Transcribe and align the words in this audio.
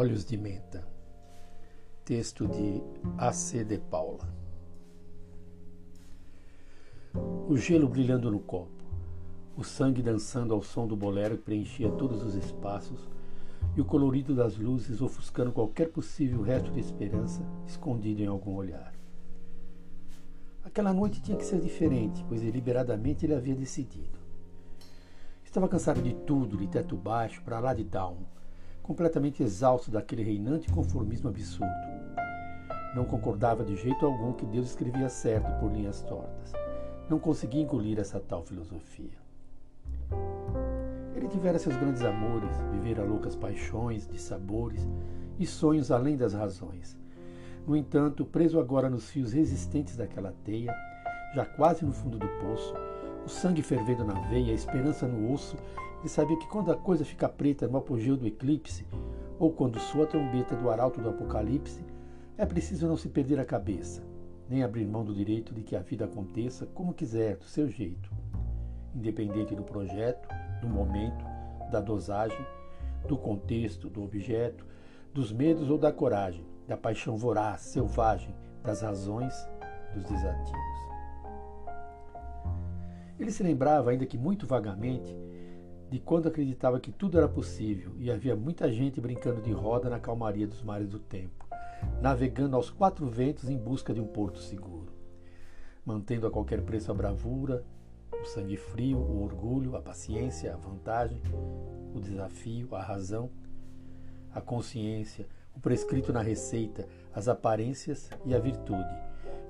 Olhos 0.00 0.24
de 0.24 0.36
Menta. 0.36 0.86
Texto 2.04 2.46
de 2.46 2.80
A.C. 3.16 3.64
de 3.64 3.78
Paula. 3.78 4.32
O 7.48 7.56
gelo 7.56 7.88
brilhando 7.88 8.30
no 8.30 8.38
copo, 8.38 8.84
o 9.56 9.64
sangue 9.64 10.00
dançando 10.00 10.54
ao 10.54 10.62
som 10.62 10.86
do 10.86 10.94
bolero 10.94 11.36
que 11.36 11.42
preenchia 11.42 11.90
todos 11.90 12.22
os 12.22 12.36
espaços 12.36 13.08
e 13.76 13.80
o 13.80 13.84
colorido 13.84 14.36
das 14.36 14.56
luzes 14.56 15.02
ofuscando 15.02 15.50
qualquer 15.50 15.88
possível 15.90 16.42
resto 16.42 16.70
de 16.70 16.78
esperança 16.78 17.44
escondido 17.66 18.22
em 18.22 18.28
algum 18.28 18.54
olhar. 18.54 18.94
Aquela 20.62 20.92
noite 20.92 21.20
tinha 21.20 21.36
que 21.36 21.44
ser 21.44 21.60
diferente, 21.60 22.24
pois 22.28 22.40
deliberadamente 22.40 23.26
ele 23.26 23.34
havia 23.34 23.56
decidido. 23.56 24.16
Estava 25.42 25.66
cansado 25.66 26.00
de 26.00 26.14
tudo, 26.14 26.56
de 26.56 26.68
teto 26.68 26.96
baixo, 26.96 27.42
para 27.42 27.58
lá 27.58 27.74
de 27.74 27.82
down 27.82 28.37
completamente 28.88 29.42
exausto 29.42 29.90
daquele 29.90 30.22
reinante 30.22 30.72
conformismo 30.72 31.28
absurdo. 31.28 31.70
Não 32.96 33.04
concordava 33.04 33.62
de 33.62 33.76
jeito 33.76 34.06
algum 34.06 34.32
que 34.32 34.46
Deus 34.46 34.70
escrevia 34.70 35.10
certo 35.10 35.52
por 35.60 35.70
linhas 35.70 36.00
tortas. 36.00 36.54
Não 37.06 37.18
conseguia 37.18 37.60
engolir 37.60 37.98
essa 37.98 38.18
tal 38.18 38.42
filosofia. 38.42 39.18
Ele 41.14 41.28
tivera 41.28 41.58
seus 41.58 41.76
grandes 41.76 42.00
amores, 42.00 42.50
vivera 42.72 43.04
loucas 43.04 43.36
paixões, 43.36 44.08
de 44.08 44.18
sabores 44.18 44.88
e 45.38 45.46
sonhos 45.46 45.90
além 45.90 46.16
das 46.16 46.32
razões. 46.32 46.96
No 47.66 47.76
entanto, 47.76 48.24
preso 48.24 48.58
agora 48.58 48.88
nos 48.88 49.10
fios 49.10 49.34
resistentes 49.34 49.98
daquela 49.98 50.32
teia, 50.44 50.74
já 51.34 51.44
quase 51.44 51.84
no 51.84 51.92
fundo 51.92 52.18
do 52.18 52.28
poço, 52.40 52.72
o 53.28 53.30
sangue 53.30 53.60
fervendo 53.60 54.06
na 54.06 54.18
veia, 54.30 54.52
a 54.52 54.54
esperança 54.54 55.06
no 55.06 55.30
osso 55.30 55.54
e 56.02 56.08
sabia 56.08 56.38
que 56.38 56.48
quando 56.48 56.72
a 56.72 56.76
coisa 56.76 57.04
fica 57.04 57.28
preta 57.28 57.68
no 57.68 57.76
apogeu 57.76 58.16
do 58.16 58.26
eclipse, 58.26 58.86
ou 59.38 59.52
quando 59.52 59.78
soa 59.78 60.04
a 60.04 60.06
trombeta 60.06 60.56
do 60.56 60.70
arauto 60.70 60.98
do 60.98 61.10
apocalipse, 61.10 61.84
é 62.38 62.46
preciso 62.46 62.88
não 62.88 62.96
se 62.96 63.10
perder 63.10 63.38
a 63.38 63.44
cabeça, 63.44 64.02
nem 64.48 64.62
abrir 64.62 64.86
mão 64.86 65.04
do 65.04 65.14
direito 65.14 65.52
de 65.52 65.62
que 65.62 65.76
a 65.76 65.80
vida 65.80 66.06
aconteça 66.06 66.64
como 66.74 66.94
quiser, 66.94 67.36
do 67.36 67.44
seu 67.44 67.68
jeito, 67.68 68.10
independente 68.94 69.54
do 69.54 69.62
projeto, 69.62 70.26
do 70.62 70.68
momento, 70.68 71.22
da 71.70 71.80
dosagem, 71.80 72.46
do 73.06 73.18
contexto, 73.18 73.90
do 73.90 74.02
objeto, 74.02 74.64
dos 75.12 75.34
medos 75.34 75.68
ou 75.68 75.76
da 75.76 75.92
coragem, 75.92 76.46
da 76.66 76.78
paixão 76.78 77.18
voraz, 77.18 77.60
selvagem, 77.60 78.34
das 78.64 78.80
razões, 78.80 79.34
dos 79.92 80.04
desatinos. 80.04 80.78
Ele 83.18 83.32
se 83.32 83.42
lembrava, 83.42 83.90
ainda 83.90 84.06
que 84.06 84.16
muito 84.16 84.46
vagamente, 84.46 85.16
de 85.90 85.98
quando 85.98 86.28
acreditava 86.28 86.78
que 86.78 86.92
tudo 86.92 87.18
era 87.18 87.28
possível 87.28 87.92
e 87.98 88.10
havia 88.10 88.36
muita 88.36 88.70
gente 88.70 89.00
brincando 89.00 89.40
de 89.40 89.52
roda 89.52 89.88
na 89.88 89.98
calmaria 89.98 90.46
dos 90.46 90.62
mares 90.62 90.88
do 90.88 90.98
tempo, 90.98 91.46
navegando 92.00 92.56
aos 92.56 92.70
quatro 92.70 93.06
ventos 93.06 93.48
em 93.48 93.56
busca 93.56 93.94
de 93.94 94.00
um 94.00 94.06
porto 94.06 94.38
seguro, 94.38 94.92
mantendo 95.84 96.26
a 96.26 96.30
qualquer 96.30 96.62
preço 96.62 96.90
a 96.90 96.94
bravura, 96.94 97.64
o 98.12 98.24
sangue 98.26 98.56
frio, 98.56 98.98
o 98.98 99.22
orgulho, 99.22 99.76
a 99.76 99.80
paciência, 99.80 100.52
a 100.52 100.56
vantagem, 100.56 101.22
o 101.94 102.00
desafio, 102.00 102.74
a 102.74 102.82
razão, 102.82 103.30
a 104.32 104.40
consciência, 104.40 105.26
o 105.56 105.60
prescrito 105.60 106.12
na 106.12 106.20
receita, 106.20 106.86
as 107.14 107.28
aparências 107.28 108.10
e 108.26 108.34
a 108.34 108.38
virtude, 108.38 108.94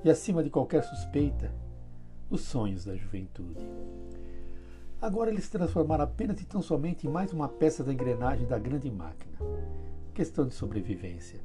e 0.05 0.10
acima 0.10 0.42
de 0.42 0.50
qualquer 0.50 0.84
suspeita, 0.84 1.53
os 2.30 2.42
sonhos 2.42 2.84
da 2.84 2.94
juventude. 2.94 3.66
Agora 5.00 5.30
eles 5.30 5.44
se 5.44 5.50
transformaram 5.50 6.04
apenas 6.04 6.40
e 6.40 6.44
tão 6.44 6.60
somente 6.60 7.06
em 7.06 7.10
mais 7.10 7.32
uma 7.32 7.48
peça 7.48 7.82
da 7.82 7.92
engrenagem 7.92 8.46
da 8.46 8.58
grande 8.58 8.90
máquina. 8.90 9.38
Questão 10.12 10.46
de 10.46 10.54
sobrevivência. 10.54 11.40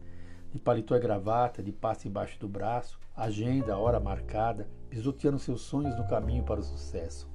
De 0.52 0.60
paletó 0.60 0.96
e 0.96 1.00
gravata, 1.00 1.64
de 1.64 1.72
pasta 1.72 2.08
embaixo 2.08 2.40
do 2.40 2.48
braço, 2.48 3.00
agenda, 3.16 3.78
hora 3.78 4.00
marcada, 4.00 4.68
pisoteando 4.90 5.40
seus 5.40 5.62
sonhos 5.62 5.98
no 5.98 6.08
caminho 6.08 6.44
para 6.44 6.60
o 6.60 6.64
sucesso. 6.64 7.30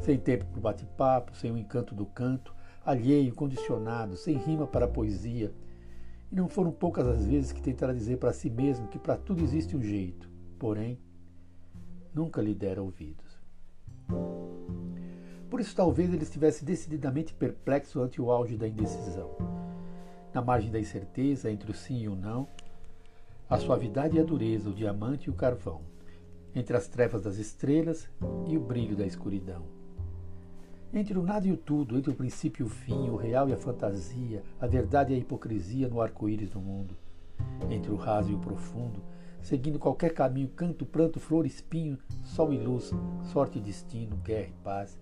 Sem 0.00 0.18
tempo 0.18 0.46
para 0.46 0.58
o 0.58 0.62
bate-papo, 0.62 1.36
sem 1.36 1.52
o 1.52 1.58
encanto 1.58 1.94
do 1.94 2.06
canto, 2.06 2.54
alheio, 2.84 3.34
condicionado, 3.34 4.16
sem 4.16 4.36
rima 4.36 4.66
para 4.66 4.86
a 4.86 4.88
poesia. 4.88 5.54
E 6.30 6.34
não 6.34 6.48
foram 6.48 6.72
poucas 6.72 7.06
as 7.06 7.24
vezes 7.24 7.52
que 7.52 7.62
tentaram 7.62 7.94
dizer 7.94 8.18
para 8.18 8.32
si 8.32 8.50
mesmo 8.50 8.88
que 8.88 8.98
para 8.98 9.16
tudo 9.16 9.42
existe 9.42 9.76
um 9.76 9.82
jeito, 9.82 10.28
porém, 10.58 10.98
nunca 12.16 12.40
lhe 12.40 12.54
deram 12.54 12.86
ouvidos. 12.86 13.38
Por 15.50 15.60
isso, 15.60 15.76
talvez 15.76 16.12
ele 16.12 16.22
estivesse 16.22 16.64
decididamente 16.64 17.34
perplexo 17.34 18.00
ante 18.00 18.22
o 18.22 18.32
auge 18.32 18.56
da 18.56 18.66
indecisão. 18.66 19.36
Na 20.32 20.40
margem 20.40 20.70
da 20.70 20.80
incerteza, 20.80 21.50
entre 21.50 21.70
o 21.70 21.74
sim 21.74 21.98
e 22.00 22.08
o 22.08 22.16
não, 22.16 22.48
a 23.48 23.58
suavidade 23.58 24.16
e 24.16 24.20
a 24.20 24.24
dureza, 24.24 24.70
o 24.70 24.74
diamante 24.74 25.26
e 25.26 25.30
o 25.30 25.34
carvão, 25.34 25.82
entre 26.54 26.74
as 26.74 26.88
trevas 26.88 27.22
das 27.22 27.36
estrelas 27.36 28.08
e 28.48 28.56
o 28.56 28.60
brilho 28.60 28.96
da 28.96 29.06
escuridão. 29.06 29.62
Entre 30.92 31.18
o 31.18 31.22
nada 31.22 31.46
e 31.46 31.52
o 31.52 31.56
tudo, 31.56 31.98
entre 31.98 32.10
o 32.10 32.14
princípio 32.14 32.64
e 32.64 32.66
o 32.66 32.70
fim, 32.70 33.10
o 33.10 33.16
real 33.16 33.48
e 33.48 33.52
a 33.52 33.56
fantasia, 33.56 34.42
a 34.58 34.66
verdade 34.66 35.12
e 35.12 35.16
a 35.16 35.18
hipocrisia 35.18 35.88
no 35.88 36.00
arco-íris 36.00 36.50
do 36.50 36.60
mundo. 36.60 36.96
Entre 37.70 37.90
o 37.90 37.96
raso 37.96 38.30
e 38.30 38.34
o 38.34 38.38
profundo, 38.38 39.02
seguindo 39.46 39.78
qualquer 39.78 40.12
caminho, 40.12 40.48
canto, 40.48 40.84
pranto, 40.84 41.20
flor, 41.20 41.46
espinho, 41.46 41.96
sol 42.24 42.52
e 42.52 42.58
luz, 42.58 42.90
sorte 43.32 43.58
e 43.58 43.62
destino, 43.62 44.16
guerra 44.16 44.48
e 44.48 44.64
paz 44.64 44.98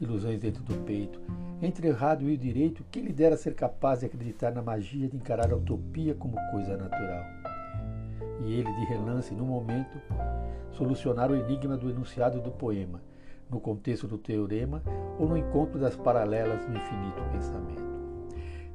ilusões 0.00 0.40
dentro 0.40 0.64
do 0.64 0.74
peito. 0.82 1.20
Entre 1.62 1.86
errado 1.86 2.28
e 2.28 2.34
o 2.34 2.36
direito, 2.36 2.84
quem 2.90 3.04
lhe 3.04 3.12
dera 3.12 3.36
ser 3.36 3.54
capaz 3.54 4.00
de 4.00 4.06
acreditar 4.06 4.52
na 4.52 4.60
magia 4.60 5.08
de 5.08 5.16
encarar 5.16 5.52
a 5.52 5.56
utopia 5.56 6.12
como 6.16 6.34
coisa 6.50 6.76
natural? 6.76 7.24
E 8.44 8.52
ele, 8.52 8.72
de 8.72 8.84
relance, 8.86 9.32
no 9.32 9.44
momento, 9.44 9.96
solucionar 10.72 11.30
o 11.30 11.36
enigma 11.36 11.76
do 11.76 11.88
enunciado 11.88 12.40
do 12.40 12.50
poema, 12.50 13.00
no 13.48 13.60
contexto 13.60 14.08
do 14.08 14.18
teorema 14.18 14.82
ou 15.20 15.28
no 15.28 15.36
encontro 15.36 15.78
das 15.78 15.94
paralelas 15.94 16.66
no 16.66 16.76
infinito 16.76 17.22
pensamento. 17.30 17.93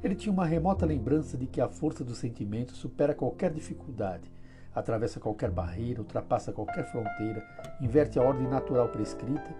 Ele 0.03 0.15
tinha 0.15 0.31
uma 0.31 0.45
remota 0.45 0.85
lembrança 0.85 1.37
de 1.37 1.45
que 1.45 1.59
a 1.59 1.67
força 1.67 2.03
do 2.03 2.15
sentimento 2.15 2.73
supera 2.73 3.13
qualquer 3.13 3.51
dificuldade, 3.51 4.31
atravessa 4.73 5.19
qualquer 5.19 5.51
barreira, 5.51 5.99
ultrapassa 5.99 6.53
qualquer 6.53 6.85
fronteira, 6.85 7.45
inverte 7.81 8.17
a 8.17 8.23
ordem 8.23 8.47
natural 8.47 8.87
prescrita 8.89 9.53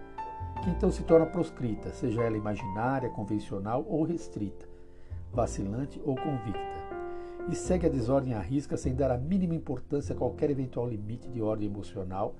que 0.62 0.70
então 0.70 0.90
se 0.90 1.02
torna 1.04 1.26
proscrita, 1.26 1.90
seja 1.92 2.22
ela 2.22 2.36
imaginária, 2.36 3.08
convencional 3.08 3.84
ou 3.88 4.02
restrita, 4.02 4.66
vacilante 5.32 6.00
ou 6.04 6.14
convicta, 6.14 6.60
e 7.48 7.54
segue 7.54 7.86
a 7.86 7.90
desordem 7.90 8.34
à 8.34 8.40
risca 8.40 8.76
sem 8.76 8.94
dar 8.94 9.10
a 9.10 9.18
mínima 9.18 9.54
importância 9.54 10.14
a 10.14 10.18
qualquer 10.18 10.50
eventual 10.50 10.88
limite 10.88 11.28
de 11.28 11.40
ordem 11.40 11.68
emocional 11.68 12.34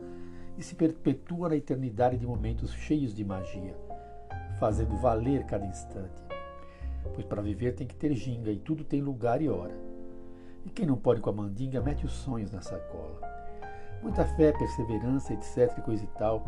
e 0.58 0.62
se 0.62 0.74
perpetua 0.74 1.48
na 1.48 1.56
eternidade 1.56 2.18
de 2.18 2.26
momentos 2.26 2.72
cheios 2.72 3.14
de 3.14 3.24
magia, 3.24 3.74
fazendo 4.58 4.96
valer 4.96 5.44
cada 5.44 5.64
instante. 5.64 6.29
Pois 7.14 7.26
para 7.26 7.42
viver 7.42 7.72
tem 7.72 7.86
que 7.86 7.96
ter 7.96 8.14
ginga 8.14 8.50
e 8.50 8.58
tudo 8.58 8.84
tem 8.84 9.00
lugar 9.00 9.40
e 9.42 9.48
hora. 9.48 9.74
E 10.64 10.70
quem 10.70 10.86
não 10.86 10.96
pode 10.96 11.20
com 11.20 11.30
a 11.30 11.32
mandinga 11.32 11.80
mete 11.80 12.04
os 12.04 12.12
sonhos 12.12 12.50
na 12.50 12.60
sacola. 12.60 13.20
Muita 14.02 14.24
fé, 14.24 14.52
perseverança, 14.52 15.32
etc. 15.34 15.80
coisa 15.82 16.04
e 16.04 16.08
tal 16.18 16.44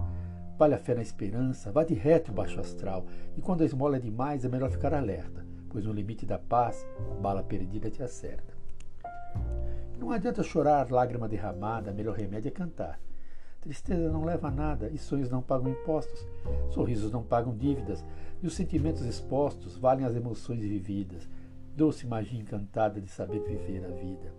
Vale 0.62 0.74
a 0.74 0.78
fé 0.78 0.94
na 0.94 1.02
esperança, 1.02 1.72
vá 1.72 1.82
de 1.82 1.94
reto 1.94 2.30
baixo 2.30 2.60
astral, 2.60 3.04
e 3.36 3.40
quando 3.40 3.62
a 3.62 3.64
esmola 3.64 3.96
é 3.96 3.98
demais 3.98 4.44
é 4.44 4.48
melhor 4.48 4.70
ficar 4.70 4.94
alerta, 4.94 5.44
pois 5.68 5.84
no 5.84 5.92
limite 5.92 6.24
da 6.24 6.38
paz, 6.38 6.86
bala 7.20 7.42
perdida 7.42 7.90
te 7.90 8.00
acerta. 8.00 8.54
Não 9.98 10.12
adianta 10.12 10.42
chorar 10.42 10.88
lágrima 10.90 11.28
derramada, 11.28 11.92
melhor 11.92 12.14
remédio 12.14 12.48
é 12.48 12.52
cantar. 12.52 13.00
Tristeza 13.62 14.10
não 14.10 14.24
leva 14.24 14.48
a 14.48 14.50
nada 14.50 14.90
e 14.92 14.98
sonhos 14.98 15.30
não 15.30 15.40
pagam 15.40 15.70
impostos, 15.70 16.26
sorrisos 16.70 17.12
não 17.12 17.22
pagam 17.22 17.56
dívidas, 17.56 18.04
e 18.42 18.46
os 18.46 18.54
sentimentos 18.54 19.06
expostos 19.06 19.76
valem 19.76 20.04
as 20.04 20.16
emoções 20.16 20.60
vividas, 20.60 21.28
doce 21.76 22.04
magia 22.04 22.40
encantada 22.40 23.00
de 23.00 23.08
saber 23.08 23.38
viver 23.38 23.84
a 23.84 23.90
vida. 23.90 24.34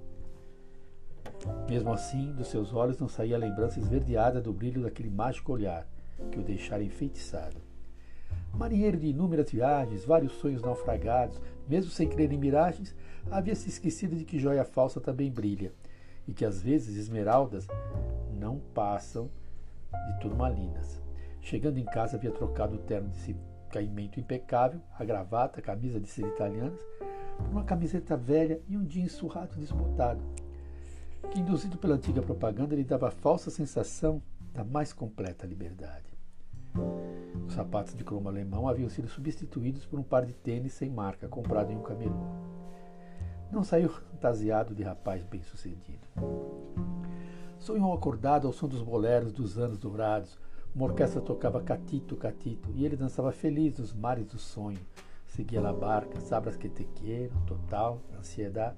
Mesmo 1.69 1.93
assim, 1.93 2.33
dos 2.33 2.49
seus 2.49 2.73
olhos 2.73 2.99
não 2.99 3.07
saía 3.07 3.37
a 3.37 3.39
lembrança 3.39 3.79
esverdeada 3.79 4.41
do 4.41 4.51
brilho 4.51 4.83
daquele 4.83 5.09
mágico 5.09 5.53
olhar, 5.53 5.87
que 6.29 6.39
o 6.39 6.43
deixara 6.43 6.83
enfeitiçado. 6.83 7.61
Marinheiro 8.53 8.97
de 8.97 9.07
inúmeras 9.07 9.49
viagens, 9.49 10.03
vários 10.03 10.33
sonhos 10.33 10.61
naufragados, 10.61 11.41
mesmo 11.65 11.89
sem 11.89 12.09
crer 12.09 12.29
em 12.33 12.37
miragens, 12.37 12.93
havia 13.31 13.55
se 13.55 13.69
esquecido 13.69 14.17
de 14.17 14.25
que 14.25 14.37
joia 14.37 14.65
falsa 14.65 14.99
também 14.99 15.31
brilha, 15.31 15.71
e 16.27 16.33
que 16.33 16.43
às 16.43 16.61
vezes 16.61 16.97
esmeraldas 16.97 17.65
não 18.43 18.59
passam 18.73 19.31
de 20.07 20.19
turmalinas. 20.19 21.01
Chegando 21.39 21.77
em 21.77 21.85
casa, 21.85 22.17
havia 22.17 22.31
trocado 22.31 22.75
o 22.75 22.79
terno 22.79 23.09
de 23.09 23.35
caimento 23.71 24.19
impecável, 24.19 24.81
a 24.99 25.05
gravata, 25.05 25.59
a 25.59 25.63
camisa 25.63 25.97
de 25.97 26.07
ser 26.07 26.27
italianas, 26.27 26.79
por 27.37 27.47
uma 27.47 27.63
camiseta 27.63 28.17
velha 28.17 28.59
e 28.67 28.75
um 28.75 28.83
jeans 28.83 29.13
surrado 29.13 29.55
desbotado, 29.55 30.21
que, 31.31 31.39
induzido 31.39 31.77
pela 31.77 31.95
antiga 31.95 32.21
propaganda, 32.21 32.75
lhe 32.75 32.83
dava 32.83 33.07
a 33.07 33.11
falsa 33.11 33.49
sensação 33.49 34.21
da 34.53 34.63
mais 34.63 34.91
completa 34.91 35.47
liberdade. 35.47 36.11
Os 37.47 37.53
sapatos 37.53 37.95
de 37.95 38.03
cromo 38.03 38.27
alemão 38.27 38.67
haviam 38.67 38.89
sido 38.89 39.07
substituídos 39.07 39.85
por 39.85 39.97
um 39.99 40.03
par 40.03 40.25
de 40.25 40.33
tênis 40.33 40.73
sem 40.73 40.89
marca 40.89 41.29
comprado 41.29 41.71
em 41.71 41.77
um 41.77 41.81
camelô. 41.81 42.27
Não 43.49 43.63
saiu 43.63 43.87
fantasiado 43.87 44.75
de 44.75 44.83
rapaz 44.83 45.23
bem-sucedido. 45.23 46.07
Sonhou 47.63 47.93
acordado 47.93 48.45
ao 48.45 48.51
som 48.51 48.67
dos 48.67 48.81
boleros 48.81 49.31
dos 49.31 49.57
anos 49.57 49.77
dourados. 49.77 50.37
Uma 50.75 50.83
orquestra 50.83 51.21
tocava 51.21 51.61
catito, 51.61 52.17
catito, 52.17 52.69
e 52.75 52.83
ele 52.83 52.97
dançava 52.97 53.31
feliz 53.31 53.77
nos 53.77 53.93
mares 53.93 54.25
do 54.25 54.37
sonho. 54.37 54.81
Seguia 55.27 55.61
la 55.61 55.71
barca, 55.71 56.19
sabras 56.19 56.57
que 56.57 56.67
te 56.67 56.83
quiero, 56.83 57.31
total, 57.47 58.01
ansiedade, 58.19 58.75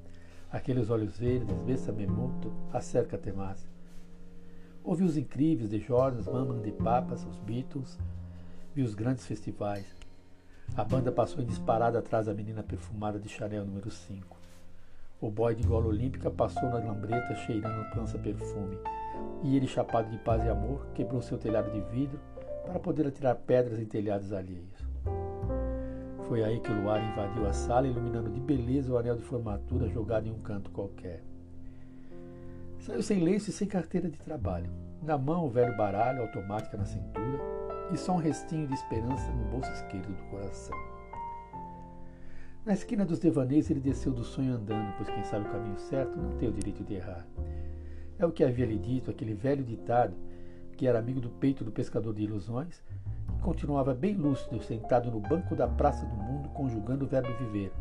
aqueles 0.51 0.91
olhos 0.91 1.17
verdes, 1.17 1.57
bésame 1.65 2.05
muito, 2.05 2.53
acércate 2.71 3.31
mais. 3.31 3.67
Ouviu 4.83 5.07
os 5.07 5.17
incríveis 5.17 5.71
de 5.71 5.79
Jordan, 5.79 6.21
Maman 6.31 6.61
de 6.61 6.71
Papas, 6.71 7.25
os 7.25 7.39
Beatles, 7.39 7.97
viu 8.75 8.85
os 8.85 8.93
grandes 8.93 9.25
festivais. 9.25 9.95
A 10.77 10.83
banda 10.83 11.11
passou 11.11 11.41
em 11.41 11.47
disparada 11.47 11.97
atrás 11.97 12.27
da 12.27 12.35
menina 12.35 12.61
perfumada 12.61 13.19
de 13.19 13.29
Chanel 13.29 13.65
número 13.65 13.89
5. 13.89 14.34
O 15.21 15.31
boy 15.31 15.55
de 15.55 15.63
gola 15.63 15.87
olímpica 15.87 16.29
passou 16.29 16.69
na 16.69 16.77
lambreta 16.77 17.33
cheirando 17.35 17.85
lança 17.95 18.17
perfume, 18.17 18.77
e 19.43 19.55
ele, 19.55 19.65
chapado 19.65 20.09
de 20.09 20.17
paz 20.17 20.43
e 20.43 20.49
amor, 20.49 20.87
quebrou 20.93 21.21
seu 21.21 21.37
telhado 21.37 21.71
de 21.71 21.79
vidro 21.89 22.19
para 22.65 22.79
poder 22.79 23.07
atirar 23.07 23.35
pedras 23.35 23.79
em 23.79 23.85
telhados 23.85 24.33
alheios. 24.33 24.85
Foi 26.27 26.43
aí 26.43 26.59
que 26.59 26.71
o 26.71 26.81
luar 26.81 27.01
invadiu 27.01 27.47
a 27.47 27.53
sala, 27.53 27.87
iluminando 27.87 28.29
de 28.29 28.39
beleza 28.39 28.91
o 28.91 28.97
anel 28.97 29.15
de 29.15 29.23
formatura 29.23 29.87
jogado 29.87 30.27
em 30.27 30.31
um 30.31 30.39
canto 30.39 30.71
qualquer. 30.71 31.23
Saiu 32.79 33.01
sem 33.01 33.23
lenço 33.23 33.51
e 33.51 33.53
sem 33.53 33.67
carteira 33.67 34.09
de 34.09 34.17
trabalho. 34.19 34.69
Na 35.01 35.17
mão, 35.17 35.45
o 35.45 35.49
velho 35.49 35.77
baralho, 35.77 36.21
automática 36.23 36.75
na 36.75 36.85
cintura, 36.85 37.39
e 37.93 37.97
só 37.97 38.13
um 38.13 38.19
restinho 38.19 38.67
de 38.67 38.73
esperança 38.73 39.31
no 39.31 39.45
bolso 39.45 39.71
esquerdo 39.71 40.13
do 40.13 40.29
coração. 40.29 40.94
Na 42.65 42.73
esquina 42.73 43.05
dos 43.05 43.19
devaneios, 43.19 43.69
ele 43.69 43.79
desceu 43.79 44.11
do 44.11 44.23
sonho 44.23 44.55
andando, 44.55 44.91
pois 44.97 45.07
quem 45.07 45.23
sabe 45.23 45.47
o 45.47 45.51
caminho 45.51 45.77
certo 45.77 46.17
não 46.17 46.31
tem 46.31 46.49
o 46.49 46.51
direito 46.51 46.83
de 46.83 46.95
errar. 46.95 47.23
É 48.17 48.25
o 48.25 48.31
que 48.31 48.43
havia 48.43 48.65
lhe 48.65 48.79
dito 48.79 49.11
aquele 49.11 49.35
velho 49.35 49.63
ditado, 49.63 50.15
que 50.75 50.87
era 50.87 50.97
amigo 50.97 51.21
do 51.21 51.29
peito 51.29 51.63
do 51.63 51.71
pescador 51.71 52.11
de 52.11 52.23
ilusões, 52.23 52.81
e 53.37 53.41
continuava 53.43 53.93
bem 53.93 54.15
lúcido, 54.15 54.59
sentado 54.63 55.11
no 55.11 55.19
banco 55.19 55.55
da 55.55 55.67
praça 55.67 56.07
do 56.07 56.15
mundo, 56.15 56.49
conjugando 56.49 57.05
o 57.05 57.07
verbo 57.07 57.31
viver, 57.37 57.71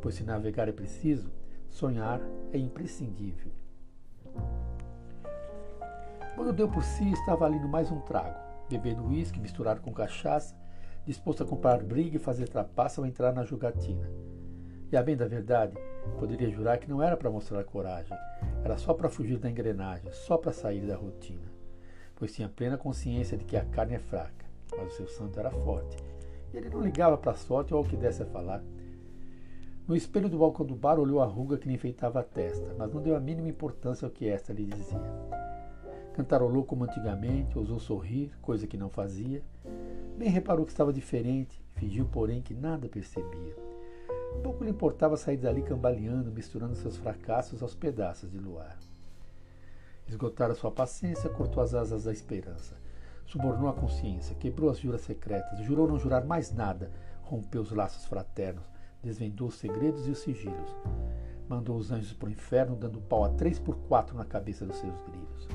pois 0.00 0.14
se 0.14 0.22
navegar 0.22 0.68
é 0.68 0.72
preciso, 0.72 1.32
sonhar 1.68 2.20
é 2.52 2.58
imprescindível. 2.58 3.50
Quando 6.36 6.52
deu 6.52 6.68
por 6.68 6.84
si, 6.84 7.10
estava 7.10 7.46
ali 7.46 7.58
no 7.58 7.68
mais 7.68 7.90
um 7.90 7.98
trago, 7.98 8.38
bebendo 8.68 9.08
uísque 9.08 9.40
misturado 9.40 9.80
com 9.80 9.92
cachaça, 9.92 10.54
disposto 11.06 11.42
a 11.42 11.46
comprar 11.46 11.82
briga 11.82 12.16
e 12.16 12.20
fazer 12.20 12.48
trapaça 12.48 13.00
ao 13.00 13.06
entrar 13.06 13.32
na 13.32 13.44
jogatina. 13.44 14.10
E 14.92 14.96
a 14.96 15.02
bem 15.02 15.16
da 15.16 15.26
verdade, 15.26 15.74
poderia 16.18 16.50
jurar 16.50 16.78
que 16.78 16.88
não 16.88 17.02
era 17.02 17.16
para 17.16 17.30
mostrar 17.30 17.62
coragem, 17.64 18.16
era 18.64 18.76
só 18.76 18.92
para 18.92 19.08
fugir 19.08 19.38
da 19.38 19.48
engrenagem, 19.48 20.10
só 20.12 20.36
para 20.36 20.52
sair 20.52 20.86
da 20.86 20.96
rotina, 20.96 21.46
pois 22.16 22.32
tinha 22.32 22.48
plena 22.48 22.76
consciência 22.76 23.38
de 23.38 23.44
que 23.44 23.56
a 23.56 23.64
carne 23.64 23.94
é 23.94 23.98
fraca, 23.98 24.44
mas 24.76 24.92
o 24.92 24.96
seu 24.96 25.08
santo 25.08 25.38
era 25.38 25.50
forte. 25.50 25.96
E 26.52 26.56
ele 26.56 26.70
não 26.70 26.80
ligava 26.80 27.16
para 27.16 27.32
a 27.32 27.36
sorte 27.36 27.72
ou 27.72 27.78
ao 27.78 27.84
que 27.84 27.96
desse 27.96 28.22
a 28.22 28.26
falar. 28.26 28.62
No 29.86 29.96
espelho 29.96 30.28
do 30.28 30.38
balcão 30.38 30.64
do 30.64 30.74
bar 30.74 30.98
olhou 30.98 31.20
a 31.20 31.24
ruga 31.24 31.58
que 31.58 31.66
lhe 31.66 31.74
enfeitava 31.74 32.20
a 32.20 32.24
testa, 32.24 32.74
mas 32.78 32.92
não 32.92 33.02
deu 33.02 33.16
a 33.16 33.20
mínima 33.20 33.48
importância 33.48 34.06
ao 34.06 34.10
que 34.10 34.28
esta 34.28 34.52
lhe 34.52 34.64
dizia. 34.64 35.00
Cantarolou 36.14 36.64
como 36.64 36.84
antigamente, 36.84 37.56
ousou 37.58 37.78
sorrir, 37.78 38.30
coisa 38.40 38.66
que 38.66 38.76
não 38.76 38.88
fazia. 38.88 39.42
Bem 40.20 40.28
reparou 40.28 40.66
que 40.66 40.72
estava 40.72 40.92
diferente, 40.92 41.64
fingiu, 41.76 42.04
porém, 42.04 42.42
que 42.42 42.52
nada 42.52 42.90
percebia. 42.90 43.56
Pouco 44.42 44.62
lhe 44.62 44.68
importava 44.68 45.16
sair 45.16 45.38
dali 45.38 45.62
cambaleando, 45.62 46.30
misturando 46.30 46.76
seus 46.76 46.98
fracassos 46.98 47.62
aos 47.62 47.74
pedaços 47.74 48.30
de 48.30 48.36
luar. 48.36 48.76
Esgotara 50.06 50.54
sua 50.54 50.70
paciência, 50.70 51.30
cortou 51.30 51.62
as 51.62 51.72
asas 51.72 52.04
da 52.04 52.12
esperança. 52.12 52.76
Subornou 53.24 53.66
a 53.66 53.72
consciência, 53.72 54.36
quebrou 54.36 54.68
as 54.68 54.78
juras 54.78 55.00
secretas, 55.00 55.60
jurou 55.60 55.88
não 55.88 55.98
jurar 55.98 56.26
mais 56.26 56.52
nada, 56.52 56.90
rompeu 57.22 57.62
os 57.62 57.72
laços 57.72 58.04
fraternos, 58.04 58.70
desvendou 59.02 59.48
os 59.48 59.54
segredos 59.54 60.06
e 60.06 60.10
os 60.10 60.18
sigilos. 60.18 60.76
Mandou 61.48 61.78
os 61.78 61.90
anjos 61.90 62.12
para 62.12 62.28
o 62.28 62.32
inferno, 62.32 62.76
dando 62.76 63.00
pau 63.00 63.24
a 63.24 63.30
três 63.30 63.58
por 63.58 63.74
quatro 63.88 64.18
na 64.18 64.26
cabeça 64.26 64.66
dos 64.66 64.76
seus 64.76 65.00
grilos. 65.00 65.48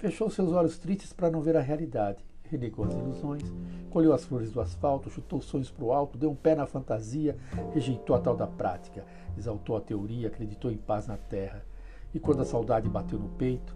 Fechou 0.00 0.28
seus 0.28 0.50
olhos 0.50 0.80
tristes 0.80 1.12
para 1.12 1.30
não 1.30 1.40
ver 1.40 1.56
a 1.56 1.60
realidade. 1.60 2.31
Renegou 2.52 2.84
as 2.84 2.92
ilusões, 2.92 3.42
colheu 3.88 4.12
as 4.12 4.26
flores 4.26 4.52
do 4.52 4.60
asfalto, 4.60 5.08
chutou 5.08 5.40
sonhos 5.40 5.70
para 5.70 5.84
o 5.86 5.90
alto, 5.90 6.18
deu 6.18 6.30
um 6.30 6.34
pé 6.34 6.54
na 6.54 6.66
fantasia, 6.66 7.34
rejeitou 7.72 8.14
a 8.14 8.20
tal 8.20 8.36
da 8.36 8.46
prática, 8.46 9.06
exaltou 9.38 9.74
a 9.74 9.80
teoria, 9.80 10.28
acreditou 10.28 10.70
em 10.70 10.76
paz 10.76 11.06
na 11.06 11.16
terra. 11.16 11.64
E 12.12 12.20
quando 12.20 12.42
a 12.42 12.44
saudade 12.44 12.90
bateu 12.90 13.18
no 13.18 13.30
peito, 13.30 13.74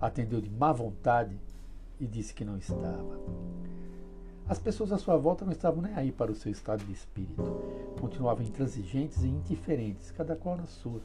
atendeu 0.00 0.40
de 0.40 0.50
má 0.50 0.72
vontade 0.72 1.38
e 2.00 2.06
disse 2.06 2.34
que 2.34 2.44
não 2.44 2.58
estava. 2.58 3.20
As 4.48 4.58
pessoas 4.58 4.90
à 4.90 4.98
sua 4.98 5.16
volta 5.16 5.44
não 5.44 5.52
estavam 5.52 5.80
nem 5.80 5.94
aí 5.94 6.10
para 6.10 6.32
o 6.32 6.34
seu 6.34 6.50
estado 6.50 6.84
de 6.84 6.92
espírito. 6.92 7.44
Continuavam 8.00 8.44
intransigentes 8.44 9.22
e 9.22 9.28
indiferentes, 9.28 10.10
cada 10.10 10.34
qual 10.34 10.56
na 10.56 10.66
sua, 10.66 11.00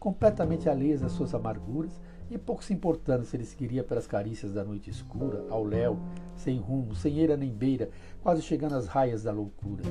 completamente 0.00 0.66
alheias 0.66 1.02
às 1.02 1.12
suas 1.12 1.34
amarguras 1.34 2.00
e 2.30 2.38
pouco 2.38 2.64
se 2.64 2.72
importando 2.72 3.24
se 3.26 3.36
ele 3.36 3.44
seguiria 3.44 3.84
pelas 3.84 4.06
carícias 4.06 4.54
da 4.54 4.64
noite 4.64 4.88
escura, 4.88 5.44
ao 5.50 5.62
léu, 5.62 5.98
sem 6.34 6.58
rumo, 6.58 6.94
sem 6.94 7.18
eira 7.18 7.36
nem 7.36 7.52
beira, 7.52 7.90
quase 8.22 8.40
chegando 8.40 8.76
às 8.76 8.86
raias 8.86 9.24
da 9.24 9.30
loucura. 9.30 9.82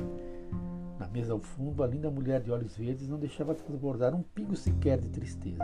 Na 0.98 1.06
mesa 1.06 1.32
ao 1.32 1.38
fundo, 1.38 1.82
a 1.82 1.86
linda 1.86 2.10
mulher 2.10 2.42
de 2.42 2.50
olhos 2.50 2.76
verdes 2.76 3.08
não 3.08 3.18
deixava 3.18 3.54
transbordar 3.54 4.14
um 4.14 4.22
pingo 4.22 4.56
sequer 4.56 5.00
de 5.00 5.08
tristeza. 5.08 5.62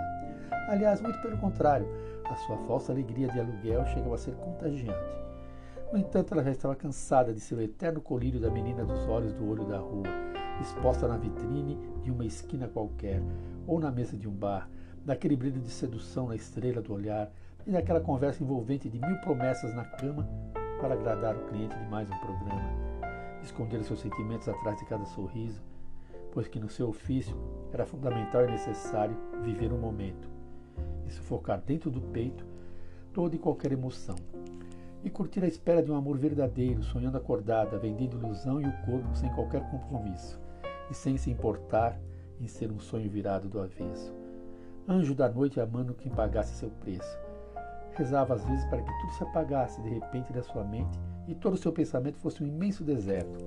Aliás, 0.69 1.00
muito 1.00 1.20
pelo 1.20 1.38
contrário, 1.38 1.87
a 2.25 2.37
sua 2.37 2.56
falsa 2.58 2.93
alegria 2.93 3.28
de 3.28 3.40
aluguel 3.40 3.84
chegava 3.87 4.14
a 4.14 4.19
ser 4.19 4.34
contagiante. 4.37 5.26
No 5.93 5.98
entanto, 5.98 6.32
ela 6.34 6.44
já 6.44 6.50
estava 6.50 6.75
cansada 6.75 7.32
de 7.32 7.40
ser 7.40 7.54
o 7.54 7.60
eterno 7.60 8.00
colírio 8.00 8.40
da 8.40 8.50
menina 8.50 8.84
dos 8.84 9.06
olhos 9.08 9.32
do 9.32 9.48
olho 9.48 9.64
da 9.64 9.78
rua, 9.78 10.08
exposta 10.60 11.06
na 11.08 11.16
vitrine 11.16 11.78
de 12.02 12.10
uma 12.10 12.25
esquina 12.25 12.66
qualquer, 12.66 13.22
ou 13.67 13.81
na 13.81 13.91
mesa 13.91 14.17
de 14.17 14.29
um 14.29 14.33
bar, 14.33 14.69
daquele 15.05 15.37
brilho 15.37 15.61
de 15.61 15.71
sedução 15.71 16.29
na 16.29 16.37
estrela 16.37 16.83
do 16.83 16.93
olhar 16.93 17.31
e 17.67 17.71
daquela 17.71 18.01
conversa 18.01 18.43
envolvente 18.43 18.89
de 18.89 18.99
mil 18.99 19.17
promessas 19.21 19.75
na 19.75 19.85
cama 19.85 20.29
para 20.81 20.95
agradar 20.95 21.37
o 21.37 21.47
cliente 21.47 21.77
de 21.77 21.87
mais 21.89 22.08
um 22.08 22.19
programa, 22.19 22.70
esconder 23.43 23.82
seus 23.82 24.01
sentimentos 24.01 24.49
atrás 24.49 24.79
de 24.79 24.85
cada 24.85 25.05
sorriso, 25.06 25.63
pois 26.32 26.49
que 26.49 26.61
no 26.61 26.69
seu 26.69 26.89
ofício 26.89 27.37
era 27.73 27.87
fundamental 27.87 28.44
e 28.44 28.51
necessário 28.51 29.17
viver 29.43 29.73
o 29.73 29.79
momento 29.79 30.29
e 31.06 31.11
sufocar 31.11 31.61
dentro 31.61 31.91
do 31.91 32.01
peito 32.01 32.44
toda 33.13 33.35
e 33.35 33.39
qualquer 33.39 33.73
emoção, 33.73 34.17
e 35.03 35.08
curtir 35.08 35.43
a 35.43 35.49
espera 35.49 35.82
de 35.82 35.91
um 35.91 35.96
amor 35.96 36.19
verdadeiro, 36.19 36.82
sonhando 36.82 37.17
acordada, 37.17 37.79
vendendo 37.79 38.19
ilusão 38.19 38.61
e 38.61 38.67
o 38.67 38.73
corpo 38.85 39.15
sem 39.15 39.32
qualquer 39.32 39.63
compromisso, 39.70 40.39
e 40.91 40.94
sem 40.94 41.17
se 41.17 41.31
importar 41.31 41.99
em 42.40 42.46
ser 42.46 42.70
um 42.70 42.78
sonho 42.78 43.10
virado 43.10 43.48
do 43.48 43.60
avesso 43.60 44.14
anjo 44.88 45.14
da 45.14 45.28
noite 45.28 45.60
amando 45.60 45.94
quem 45.94 46.10
pagasse 46.12 46.55
seu 46.55 46.70
preço. 46.70 47.19
Rezava 47.94 48.34
às 48.34 48.44
vezes 48.44 48.64
para 48.66 48.82
que 48.82 49.00
tudo 49.00 49.12
se 49.14 49.22
apagasse 49.24 49.82
de 49.82 49.88
repente 49.88 50.32
da 50.32 50.43
sua 50.43 50.62
mente 50.62 50.98
e 51.26 51.34
todo 51.34 51.55
o 51.55 51.58
seu 51.58 51.72
pensamento 51.72 52.19
fosse 52.19 52.43
um 52.43 52.46
imenso 52.46 52.84
deserto. 52.84 53.44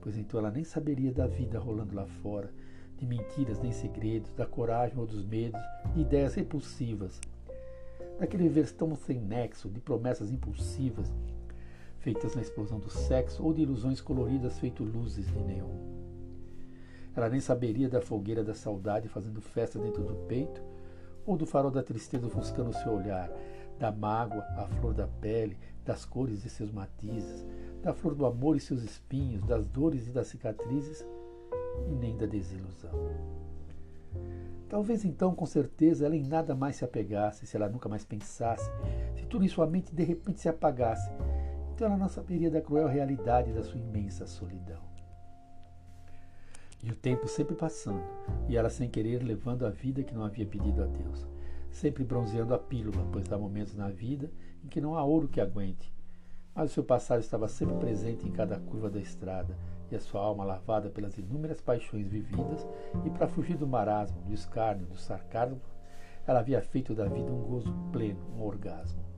Pois 0.00 0.16
então 0.16 0.38
ela 0.38 0.50
nem 0.50 0.62
saberia 0.62 1.12
da 1.12 1.26
vida 1.26 1.58
rolando 1.58 1.94
lá 1.96 2.06
fora, 2.06 2.52
de 2.96 3.06
mentiras 3.06 3.58
nem 3.58 3.72
segredos, 3.72 4.32
da 4.32 4.46
coragem 4.46 4.96
ou 4.96 5.06
dos 5.06 5.24
medos, 5.24 5.60
de 5.92 6.02
ideias 6.02 6.34
repulsivas, 6.34 7.20
daquele 8.20 8.44
viver 8.44 8.70
tão 8.70 8.94
sem 8.94 9.18
nexo, 9.18 9.68
de 9.68 9.80
promessas 9.80 10.30
impulsivas, 10.30 11.10
feitas 11.98 12.36
na 12.36 12.42
explosão 12.42 12.78
do 12.78 12.90
sexo 12.90 13.42
ou 13.42 13.52
de 13.52 13.62
ilusões 13.62 14.00
coloridas 14.00 14.58
feito 14.58 14.84
luzes 14.84 15.26
de 15.26 15.42
neon. 15.42 16.03
Ela 17.16 17.28
nem 17.28 17.40
saberia 17.40 17.88
da 17.88 18.00
fogueira 18.00 18.42
da 18.42 18.54
saudade 18.54 19.08
fazendo 19.08 19.40
festa 19.40 19.78
dentro 19.78 20.02
do 20.02 20.14
peito, 20.26 20.62
ou 21.26 21.36
do 21.36 21.46
farol 21.46 21.70
da 21.70 21.82
tristeza 21.82 22.26
ofuscando 22.26 22.72
seu 22.72 22.92
olhar, 22.92 23.30
da 23.78 23.90
mágoa, 23.90 24.44
a 24.56 24.66
flor 24.66 24.94
da 24.94 25.06
pele, 25.06 25.56
das 25.84 26.04
cores 26.04 26.44
e 26.44 26.50
seus 26.50 26.70
matizes, 26.70 27.44
da 27.82 27.92
flor 27.92 28.14
do 28.14 28.26
amor 28.26 28.56
e 28.56 28.60
seus 28.60 28.82
espinhos, 28.82 29.44
das 29.44 29.66
dores 29.66 30.06
e 30.06 30.10
das 30.10 30.28
cicatrizes, 30.28 31.06
e 31.88 31.94
nem 31.94 32.16
da 32.16 32.26
desilusão. 32.26 32.92
Talvez 34.68 35.04
então, 35.04 35.34
com 35.34 35.46
certeza, 35.46 36.06
ela 36.06 36.16
em 36.16 36.26
nada 36.26 36.54
mais 36.54 36.76
se 36.76 36.84
apegasse, 36.84 37.46
se 37.46 37.56
ela 37.56 37.68
nunca 37.68 37.88
mais 37.88 38.04
pensasse, 38.04 38.68
se 39.14 39.24
tudo 39.26 39.44
em 39.44 39.48
sua 39.48 39.66
mente 39.66 39.94
de 39.94 40.02
repente 40.02 40.40
se 40.40 40.48
apagasse, 40.48 41.10
então 41.74 41.86
ela 41.86 41.96
não 41.96 42.08
saberia 42.08 42.50
da 42.50 42.60
cruel 42.60 42.88
realidade 42.88 43.52
da 43.52 43.62
sua 43.62 43.78
imensa 43.78 44.26
solidão. 44.26 44.93
E 46.86 46.90
o 46.90 46.94
tempo 46.94 47.26
sempre 47.26 47.56
passando, 47.56 48.04
e 48.46 48.58
ela 48.58 48.68
sem 48.68 48.90
querer 48.90 49.22
levando 49.22 49.64
a 49.64 49.70
vida 49.70 50.02
que 50.02 50.12
não 50.12 50.22
havia 50.22 50.44
pedido 50.44 50.82
a 50.82 50.86
Deus, 50.86 51.26
sempre 51.70 52.04
bronzeando 52.04 52.52
a 52.52 52.58
pílula, 52.58 53.08
pois 53.10 53.32
há 53.32 53.38
momentos 53.38 53.74
na 53.74 53.88
vida 53.88 54.30
em 54.62 54.68
que 54.68 54.82
não 54.82 54.94
há 54.94 55.02
ouro 55.02 55.26
que 55.26 55.40
aguente. 55.40 55.90
Mas 56.54 56.70
o 56.70 56.74
seu 56.74 56.84
passado 56.84 57.20
estava 57.20 57.48
sempre 57.48 57.74
presente 57.76 58.28
em 58.28 58.30
cada 58.30 58.60
curva 58.60 58.90
da 58.90 59.00
estrada, 59.00 59.56
e 59.90 59.96
a 59.96 60.00
sua 60.00 60.20
alma 60.20 60.44
lavada 60.44 60.90
pelas 60.90 61.16
inúmeras 61.16 61.58
paixões 61.58 62.06
vividas, 62.06 62.68
e 63.02 63.08
para 63.08 63.28
fugir 63.28 63.56
do 63.56 63.66
marasmo, 63.66 64.20
do 64.20 64.34
escárnio, 64.34 64.84
do 64.84 64.98
sarcasmo, 64.98 65.62
ela 66.26 66.40
havia 66.40 66.60
feito 66.60 66.94
da 66.94 67.06
vida 67.06 67.32
um 67.32 67.44
gozo 67.44 67.74
pleno, 67.92 68.20
um 68.36 68.42
orgasmo. 68.42 69.13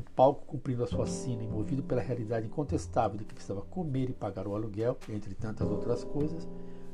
No 0.00 0.10
palco, 0.16 0.46
cumprindo 0.46 0.82
a 0.82 0.86
sua 0.86 1.06
sina 1.06 1.42
e 1.44 1.46
movido 1.46 1.82
pela 1.82 2.00
realidade 2.00 2.46
incontestável 2.46 3.18
de 3.18 3.24
que 3.26 3.34
precisava 3.34 3.60
comer 3.60 4.08
e 4.08 4.14
pagar 4.14 4.48
o 4.48 4.54
aluguel, 4.54 4.96
entre 5.10 5.34
tantas 5.34 5.68
outras 5.68 6.02
coisas, 6.04 6.48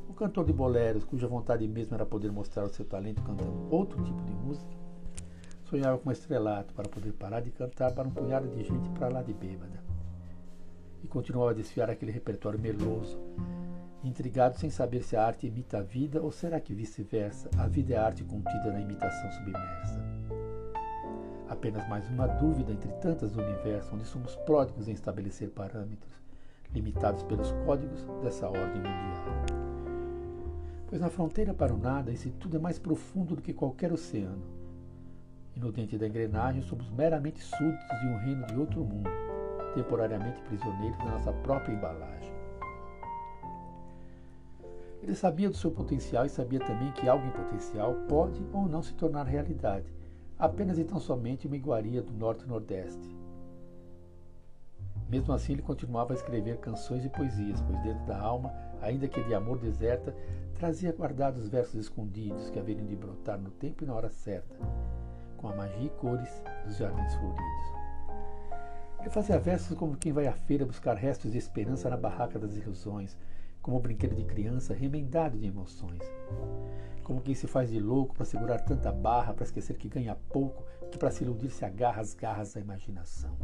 o 0.09 0.13
cantor 0.13 0.43
de 0.43 0.51
boleros, 0.51 1.05
cuja 1.05 1.25
vontade 1.25 1.65
mesmo 1.69 1.95
era 1.95 2.05
poder 2.05 2.33
mostrar 2.33 2.65
o 2.65 2.69
seu 2.69 2.83
talento 2.83 3.23
cantando 3.23 3.65
outro 3.73 4.03
tipo 4.03 4.21
de 4.25 4.33
música, 4.33 4.75
sonhava 5.63 5.97
com 5.97 6.09
um 6.09 6.11
estrelato 6.11 6.73
para 6.73 6.89
poder 6.89 7.13
parar 7.13 7.39
de 7.39 7.49
cantar 7.49 7.93
para 7.93 8.05
um 8.05 8.11
punhado 8.11 8.49
de 8.49 8.61
gente 8.61 8.89
para 8.89 9.07
lá 9.07 9.23
de 9.23 9.33
bêbada. 9.33 9.81
E 11.01 11.07
continuava 11.07 11.51
a 11.51 11.53
desfiar 11.53 11.89
aquele 11.89 12.11
repertório 12.11 12.59
meloso, 12.59 13.17
intrigado 14.03 14.57
sem 14.57 14.69
saber 14.69 15.01
se 15.01 15.15
a 15.15 15.25
arte 15.25 15.47
imita 15.47 15.77
a 15.77 15.81
vida 15.81 16.21
ou 16.21 16.29
será 16.29 16.59
que 16.59 16.75
vice-versa, 16.75 17.49
a 17.57 17.69
vida 17.69 17.93
é 17.93 17.97
a 17.97 18.05
arte 18.05 18.25
contida 18.25 18.69
na 18.69 18.81
imitação 18.81 19.31
submersa. 19.31 20.16
Apenas 21.49 21.87
mais 21.87 22.05
uma 22.09 22.27
dúvida 22.27 22.73
entre 22.73 22.91
tantas 22.93 23.31
do 23.31 23.41
universo, 23.41 23.95
onde 23.95 24.05
somos 24.05 24.35
pródigos 24.35 24.89
em 24.89 24.91
estabelecer 24.91 25.49
parâmetros, 25.49 26.21
limitados 26.73 27.23
pelos 27.23 27.53
códigos 27.65 28.03
dessa 28.21 28.47
ordem 28.47 28.75
mundial. 28.75 29.57
Pois 30.87 30.99
na 30.99 31.09
fronteira 31.09 31.53
para 31.53 31.73
o 31.73 31.77
nada, 31.77 32.11
esse 32.11 32.31
tudo 32.31 32.57
é 32.57 32.59
mais 32.59 32.77
profundo 32.77 33.35
do 33.35 33.41
que 33.41 33.53
qualquer 33.53 33.93
oceano. 33.93 34.43
E 35.55 35.59
no 35.59 35.71
dente 35.71 35.97
da 35.97 36.07
engrenagem, 36.07 36.61
somos 36.61 36.89
meramente 36.89 37.41
súditos 37.41 37.99
de 38.01 38.07
um 38.07 38.17
reino 38.17 38.45
de 38.45 38.59
outro 38.59 38.83
mundo, 38.83 39.09
temporariamente 39.73 40.41
prisioneiros 40.43 40.97
da 40.99 41.11
nossa 41.11 41.31
própria 41.31 41.73
embalagem. 41.73 42.31
Ele 45.01 45.15
sabia 45.15 45.49
do 45.49 45.55
seu 45.55 45.71
potencial 45.71 46.25
e 46.25 46.29
sabia 46.29 46.59
também 46.59 46.91
que 46.91 47.07
algo 47.07 47.25
em 47.25 47.31
potencial 47.31 47.93
pode 48.09 48.45
ou 48.51 48.67
não 48.67 48.83
se 48.83 48.93
tornar 48.93 49.23
realidade, 49.23 49.96
apenas 50.37 50.77
e 50.77 50.83
tão 50.83 50.99
somente 50.99 51.47
uma 51.47 51.55
iguaria 51.55 52.01
do 52.01 52.13
norte 52.13 52.43
e 52.43 52.47
nordeste. 52.47 53.15
Mesmo 55.09 55.33
assim, 55.33 55.53
ele 55.53 55.61
continuava 55.61 56.13
a 56.13 56.15
escrever 56.15 56.57
canções 56.57 57.05
e 57.05 57.09
poesias, 57.09 57.61
pois 57.61 57.81
dentro 57.81 58.05
da 58.05 58.19
alma, 58.19 58.53
ainda 58.81 59.07
que 59.07 59.23
de 59.23 59.33
amor 59.33 59.57
deserta, 59.57 60.13
trazia 60.55 60.91
guardados 60.91 61.47
versos 61.47 61.75
escondidos 61.75 62.49
que 62.49 62.59
haveriam 62.59 62.85
de 62.85 62.95
brotar 62.95 63.39
no 63.39 63.49
tempo 63.51 63.83
e 63.83 63.87
na 63.87 63.95
hora 63.95 64.09
certa, 64.09 64.55
com 65.37 65.47
a 65.47 65.55
magia 65.55 65.85
e 65.85 65.89
cores 65.89 66.43
dos 66.65 66.77
jardins 66.77 67.15
floridos. 67.15 67.77
Ele 68.99 69.09
fazia 69.09 69.39
versos 69.39 69.77
como 69.77 69.95
quem 69.95 70.11
vai 70.11 70.27
à 70.27 70.33
feira 70.33 70.65
buscar 70.65 70.95
restos 70.95 71.31
de 71.31 71.37
esperança 71.37 71.89
na 71.89 71.95
barraca 71.95 72.37
das 72.37 72.57
ilusões, 72.57 73.17
como 73.67 73.79
um 73.79 73.81
brinquedo 73.81 74.15
de 74.15 74.23
criança 74.23 74.73
remendado 74.73 75.37
de 75.37 75.45
emoções. 75.45 76.01
Como 77.03 77.19
quem 77.19 77.35
se 77.35 77.47
faz 77.47 77.69
de 77.69 77.81
louco 77.81 78.15
para 78.15 78.23
segurar 78.23 78.59
tanta 78.59 78.93
barra, 78.93 79.33
para 79.33 79.43
esquecer 79.43 79.75
que 79.75 79.89
ganha 79.89 80.15
pouco, 80.29 80.63
que 80.89 80.97
para 80.97 81.11
se 81.11 81.25
iludir 81.25 81.49
se 81.49 81.65
agarra 81.65 82.01
às 82.01 82.13
garras 82.13 82.53
da 82.53 82.61
imaginação. 82.61 83.37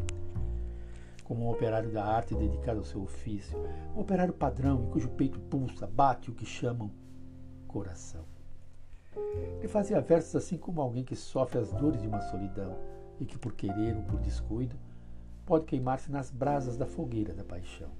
Como 1.25 1.43
um 1.43 1.49
operário 1.49 1.91
da 1.91 2.05
arte 2.05 2.35
dedicado 2.35 2.79
ao 2.79 2.85
seu 2.85 3.01
ofício, 3.01 3.59
um 3.93 3.99
operário 3.99 4.33
padrão 4.33 4.81
em 4.81 4.91
cujo 4.91 5.09
peito 5.09 5.41
pulsa, 5.41 5.85
bate 5.85 6.31
o 6.31 6.33
que 6.33 6.45
chamam 6.45 6.89
coração. 7.67 8.23
Ele 9.57 9.67
fazia 9.67 9.99
versos 9.99 10.37
assim 10.37 10.55
como 10.55 10.79
alguém 10.79 11.03
que 11.03 11.17
sofre 11.17 11.59
as 11.59 11.73
dores 11.73 12.01
de 12.01 12.07
uma 12.07 12.21
solidão 12.21 12.77
e 13.19 13.25
que, 13.25 13.37
por 13.37 13.51
querer 13.51 13.97
ou 13.97 14.03
por 14.03 14.21
descuido, 14.21 14.77
pode 15.45 15.65
queimar-se 15.65 16.09
nas 16.09 16.31
brasas 16.31 16.77
da 16.77 16.85
fogueira 16.85 17.33
da 17.33 17.43
paixão 17.43 17.91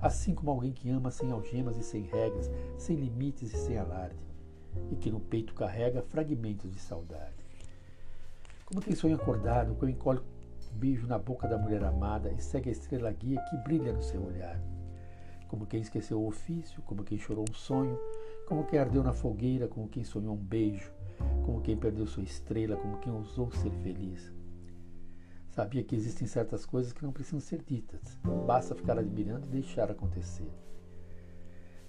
assim 0.00 0.34
como 0.34 0.50
alguém 0.50 0.72
que 0.72 0.90
ama 0.90 1.10
sem 1.10 1.30
algemas 1.30 1.76
e 1.76 1.82
sem 1.82 2.02
regras, 2.02 2.50
sem 2.76 2.96
limites 2.96 3.52
e 3.52 3.56
sem 3.56 3.78
alarde, 3.78 4.24
e 4.90 4.96
que 4.96 5.10
no 5.10 5.20
peito 5.20 5.54
carrega 5.54 6.02
fragmentos 6.02 6.70
de 6.70 6.78
saudade. 6.78 7.34
Como 8.64 8.80
quem 8.80 8.94
sonha 8.94 9.14
acordado, 9.14 9.74
quando 9.76 9.90
encolhe 9.90 10.20
um 10.20 10.78
beijo 10.78 11.06
na 11.06 11.18
boca 11.18 11.48
da 11.48 11.56
mulher 11.56 11.82
amada 11.84 12.30
e 12.32 12.40
segue 12.40 12.68
a 12.68 12.72
estrela 12.72 13.12
guia 13.12 13.40
que 13.48 13.56
brilha 13.58 13.92
no 13.92 14.02
seu 14.02 14.22
olhar. 14.22 14.60
Como 15.48 15.66
quem 15.66 15.80
esqueceu 15.80 16.20
o 16.20 16.26
ofício, 16.26 16.82
como 16.82 17.04
quem 17.04 17.16
chorou 17.16 17.44
um 17.48 17.54
sonho, 17.54 17.98
como 18.46 18.64
quem 18.64 18.78
ardeu 18.78 19.02
na 19.02 19.12
fogueira, 19.12 19.68
como 19.68 19.88
quem 19.88 20.04
sonhou 20.04 20.34
um 20.34 20.36
beijo, 20.36 20.92
como 21.44 21.60
quem 21.60 21.76
perdeu 21.76 22.06
sua 22.06 22.22
estrela, 22.22 22.76
como 22.76 22.98
quem 22.98 23.12
ousou 23.12 23.50
ser 23.52 23.70
feliz. 23.70 24.35
Sabia 25.56 25.82
que 25.82 25.96
existem 25.96 26.28
certas 26.28 26.66
coisas 26.66 26.92
que 26.92 27.02
não 27.02 27.10
precisam 27.10 27.40
ser 27.40 27.62
ditas, 27.62 28.18
basta 28.46 28.74
ficar 28.74 28.98
admirando 28.98 29.46
e 29.46 29.50
deixar 29.52 29.90
acontecer. 29.90 30.52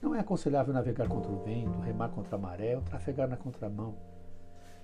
Não 0.02 0.16
é 0.16 0.22
aconselhável 0.22 0.74
navegar 0.74 1.10
contra 1.10 1.30
o 1.30 1.44
vento, 1.44 1.78
remar 1.82 2.08
contra 2.08 2.38
a 2.38 2.40
maré 2.40 2.78
ou 2.78 2.82
trafegar 2.82 3.28
na 3.28 3.36
contramão. 3.36 3.94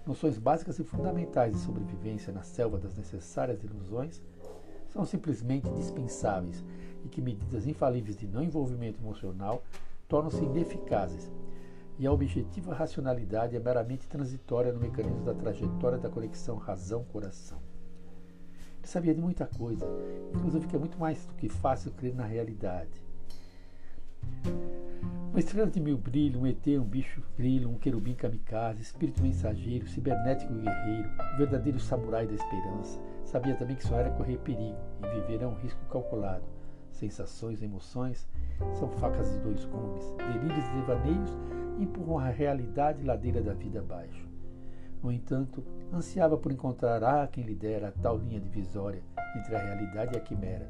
Noções 0.05 0.37
básicas 0.37 0.79
e 0.79 0.83
fundamentais 0.83 1.53
de 1.53 1.59
sobrevivência 1.59 2.33
na 2.33 2.43
selva 2.43 2.77
das 2.77 2.93
necessárias 2.97 3.63
ilusões 3.63 4.21
são 4.89 5.05
simplesmente 5.05 5.71
dispensáveis 5.71 6.61
e 7.05 7.07
que 7.07 7.21
medidas 7.21 7.65
infalíveis 7.65 8.17
de 8.17 8.27
não 8.27 8.43
envolvimento 8.43 8.99
emocional 8.99 9.63
tornam-se 10.09 10.43
ineficazes, 10.43 11.31
e 11.97 12.05
a 12.05 12.11
objetiva 12.11 12.73
racionalidade 12.73 13.55
é 13.55 13.59
meramente 13.61 14.09
transitória 14.09 14.73
no 14.73 14.81
mecanismo 14.81 15.23
da 15.23 15.33
trajetória 15.33 15.97
da 15.97 16.09
conexão 16.09 16.57
razão-coração. 16.57 17.72
Ele 18.83 18.89
sabia 18.89 19.15
de 19.15 19.21
muita 19.21 19.47
coisa, 19.47 19.87
inclusive 20.35 20.67
que 20.67 20.75
é 20.75 20.79
muito 20.79 20.99
mais 20.99 21.25
do 21.25 21.33
que 21.35 21.47
fácil 21.47 21.89
crer 21.93 22.13
na 22.13 22.25
realidade. 22.25 23.01
Uma 25.31 25.39
estrela 25.39 25.71
de 25.71 25.79
mil 25.79 25.97
brilhos, 25.97 26.41
um 26.41 26.45
ET, 26.45 26.67
um 26.67 26.83
bicho 26.83 27.23
grilo, 27.37 27.71
um 27.71 27.77
querubim 27.77 28.13
kamikaze, 28.13 28.81
espírito 28.81 29.23
mensageiro, 29.23 29.87
cibernético 29.87 30.53
guerreiro, 30.53 31.09
o 31.33 31.37
verdadeiro 31.37 31.79
samurai 31.79 32.27
da 32.27 32.33
esperança. 32.33 32.99
Sabia 33.23 33.55
também 33.55 33.77
que 33.77 33.87
sonhar 33.87 34.05
é 34.05 34.09
correr 34.09 34.37
perigo 34.39 34.77
e 35.01 35.21
viver 35.21 35.41
é 35.41 35.47
um 35.47 35.55
risco 35.55 35.79
calculado. 35.85 36.43
Sensações, 36.91 37.63
emoções 37.63 38.27
são 38.73 38.89
facas 38.89 39.31
de 39.31 39.39
dois 39.39 39.63
gumes, 39.63 40.03
delírios 40.17 40.65
e 40.65 40.73
devaneios 40.73 41.31
empurram 41.79 42.19
a 42.19 42.27
realidade 42.27 43.01
ladeira 43.01 43.41
da 43.41 43.53
vida 43.53 43.79
abaixo. 43.79 44.32
No 45.03 45.11
entanto, 45.11 45.61
ansiava 45.91 46.37
por 46.37 46.49
encontrar 46.49 47.03
a 47.03 47.27
quem 47.27 47.43
lhe 47.43 47.53
dera 47.53 47.89
a 47.89 47.91
tal 47.91 48.17
linha 48.17 48.39
divisória 48.39 49.03
entre 49.35 49.53
a 49.53 49.61
realidade 49.61 50.13
e 50.13 50.17
a 50.17 50.21
quimera, 50.21 50.65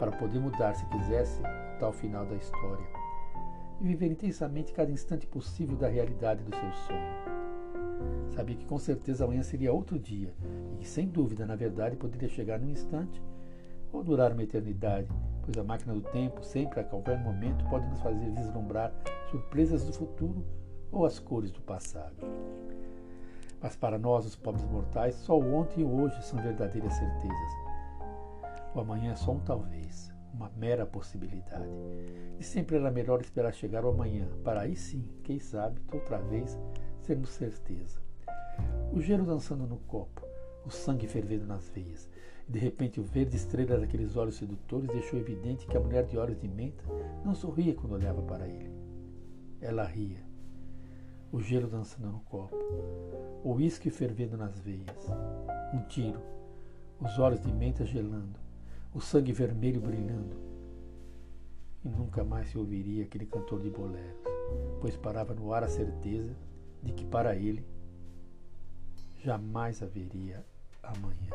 para 0.00 0.10
poder 0.10 0.40
mudar, 0.40 0.74
se 0.74 0.84
quisesse, 0.86 1.40
o 1.40 1.78
tal 1.78 1.92
final 1.92 2.26
da 2.26 2.34
história, 2.34 2.84
e 3.80 3.84
viver 3.84 4.10
intensamente 4.10 4.72
cada 4.72 4.90
instante 4.90 5.28
possível 5.28 5.76
da 5.76 5.86
realidade 5.86 6.42
do 6.42 6.50
seu 6.56 6.72
sonho. 6.72 8.30
Sabia 8.30 8.56
que 8.56 8.66
com 8.66 8.78
certeza 8.78 9.24
amanhã 9.24 9.44
seria 9.44 9.72
outro 9.72 9.96
dia, 9.96 10.34
e 10.72 10.78
que 10.78 10.88
sem 10.88 11.06
dúvida, 11.06 11.46
na 11.46 11.54
verdade, 11.54 11.96
poderia 11.96 12.28
chegar 12.28 12.58
num 12.58 12.70
instante 12.70 13.22
ou 13.92 14.02
durar 14.02 14.32
uma 14.32 14.42
eternidade, 14.42 15.08
pois 15.44 15.56
a 15.56 15.62
máquina 15.62 15.94
do 15.94 16.00
tempo, 16.00 16.42
sempre 16.42 16.80
a 16.80 16.84
qualquer 16.84 17.22
momento, 17.22 17.64
pode 17.66 17.86
nos 17.86 18.00
fazer 18.00 18.28
vislumbrar 18.30 18.92
surpresas 19.30 19.84
do 19.84 19.92
futuro 19.92 20.44
ou 20.90 21.06
as 21.06 21.20
cores 21.20 21.52
do 21.52 21.60
passado. 21.60 22.16
Mas 23.62 23.76
para 23.76 23.98
nós, 23.98 24.24
os 24.24 24.36
pobres 24.36 24.64
mortais, 24.64 25.14
só 25.16 25.38
o 25.38 25.54
ontem 25.54 25.80
e 25.80 25.84
o 25.84 26.02
hoje 26.02 26.22
são 26.22 26.40
verdadeiras 26.42 26.94
certezas. 26.94 27.52
O 28.74 28.80
amanhã 28.80 29.12
é 29.12 29.16
só 29.16 29.32
um 29.32 29.40
talvez, 29.40 30.10
uma 30.32 30.50
mera 30.56 30.86
possibilidade. 30.86 31.68
E 32.38 32.42
sempre 32.42 32.76
era 32.76 32.90
melhor 32.90 33.20
esperar 33.20 33.52
chegar 33.52 33.84
o 33.84 33.88
amanhã, 33.88 34.26
para 34.42 34.62
aí 34.62 34.76
sim, 34.76 35.04
quem 35.22 35.38
sabe, 35.38 35.80
outra 35.92 36.18
vez, 36.18 36.58
sermos 37.02 37.30
certeza. 37.30 38.00
O 38.92 39.00
gelo 39.00 39.26
dançando 39.26 39.66
no 39.66 39.78
copo, 39.78 40.22
o 40.64 40.70
sangue 40.70 41.06
fervendo 41.06 41.46
nas 41.46 41.68
veias. 41.68 42.08
De 42.48 42.58
repente 42.58 42.98
o 42.98 43.04
verde 43.04 43.36
estrela 43.36 43.78
daqueles 43.78 44.16
olhos 44.16 44.36
sedutores 44.36 44.88
deixou 44.88 45.18
evidente 45.18 45.66
que 45.66 45.76
a 45.76 45.80
mulher 45.80 46.04
de 46.04 46.18
olhos 46.18 46.38
de 46.38 46.48
menta 46.48 46.82
não 47.24 47.34
sorria 47.34 47.74
quando 47.74 47.92
olhava 47.92 48.22
para 48.22 48.48
ele. 48.48 48.72
Ela 49.60 49.84
ria 49.84 50.29
o 51.32 51.40
gelo 51.40 51.68
dançando 51.68 52.10
no 52.10 52.20
copo, 52.20 52.56
o 53.44 53.54
uísque 53.54 53.90
fervendo 53.90 54.36
nas 54.36 54.58
veias, 54.58 55.08
um 55.72 55.82
tiro, 55.88 56.20
os 57.00 57.18
olhos 57.18 57.40
de 57.40 57.52
menta 57.52 57.84
gelando, 57.86 58.38
o 58.92 59.00
sangue 59.00 59.32
vermelho 59.32 59.80
brilhando. 59.80 60.36
E 61.84 61.88
nunca 61.88 62.24
mais 62.24 62.48
se 62.48 62.58
ouviria 62.58 63.04
aquele 63.04 63.26
cantor 63.26 63.60
de 63.60 63.70
boleros, 63.70 64.20
pois 64.80 64.96
parava 64.96 65.32
no 65.32 65.52
ar 65.52 65.62
a 65.62 65.68
certeza 65.68 66.36
de 66.82 66.92
que 66.92 67.04
para 67.04 67.34
ele 67.36 67.64
jamais 69.22 69.82
haveria 69.82 70.44
amanhã. 70.82 71.30